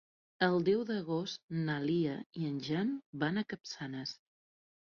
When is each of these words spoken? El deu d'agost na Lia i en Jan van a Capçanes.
El 0.45 0.55
deu 0.69 0.79
d'agost 0.91 1.43
na 1.67 1.75
Lia 1.83 2.15
i 2.41 2.49
en 2.53 2.57
Jan 2.71 2.93
van 3.25 3.41
a 3.43 3.47
Capçanes. 3.55 4.19